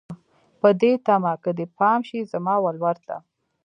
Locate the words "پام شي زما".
1.77-2.55